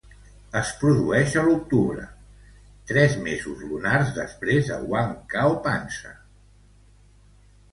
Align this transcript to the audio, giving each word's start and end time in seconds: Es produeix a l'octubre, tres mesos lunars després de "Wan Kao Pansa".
Es 0.59 0.69
produeix 0.83 1.35
a 1.41 1.43
l'octubre, 1.47 2.05
tres 2.91 3.17
mesos 3.27 3.61
lunars 3.67 4.09
després 4.17 4.73
de 4.73 4.81
"Wan 4.95 5.15
Kao 5.35 5.55
Pansa". 5.69 6.19